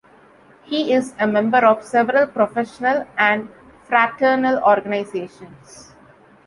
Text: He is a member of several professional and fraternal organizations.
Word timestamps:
He 0.63 0.93
is 0.93 1.13
a 1.19 1.27
member 1.27 1.59
of 1.63 1.83
several 1.83 2.25
professional 2.25 3.05
and 3.19 3.49
fraternal 3.87 4.57
organizations. 4.63 5.93